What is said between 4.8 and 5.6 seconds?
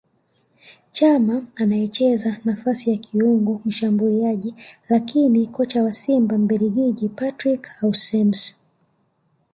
lakini